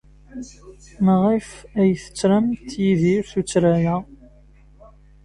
Maɣef 1.05 1.49
ay 1.79 1.91
tettremt 2.03 2.71
Yidir 2.83 3.23
tuttra-a? 3.31 3.95